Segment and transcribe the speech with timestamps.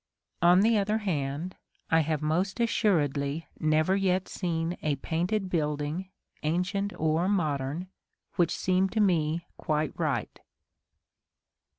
[0.41, 1.55] On the other hand,
[1.91, 6.09] I have most assuredly never yet seen a painted building,
[6.41, 7.85] ancient or modern,
[8.35, 10.39] which seemed to me quite right.